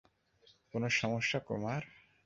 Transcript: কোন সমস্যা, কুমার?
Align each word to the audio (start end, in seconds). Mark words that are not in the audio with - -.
কোন 0.73 0.83
সমস্যা, 0.91 1.39
কুমার? 1.39 1.81